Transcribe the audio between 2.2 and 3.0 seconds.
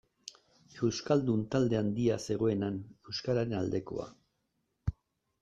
zegoen han,